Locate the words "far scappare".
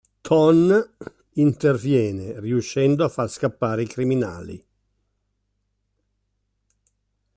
3.09-3.83